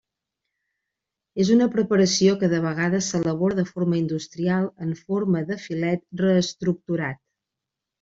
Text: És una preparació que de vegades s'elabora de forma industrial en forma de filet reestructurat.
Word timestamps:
És 1.45 1.51
una 1.55 1.67
preparació 1.75 2.33
que 2.45 2.51
de 2.55 2.63
vegades 2.65 3.11
s'elabora 3.13 3.61
de 3.63 3.69
forma 3.71 4.03
industrial 4.03 4.69
en 4.89 4.99
forma 5.07 5.49
de 5.55 5.63
filet 5.71 6.07
reestructurat. 6.29 7.27